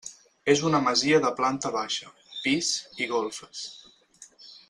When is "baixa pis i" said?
1.75-3.09